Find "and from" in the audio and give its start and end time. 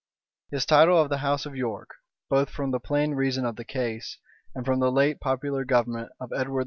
4.55-4.79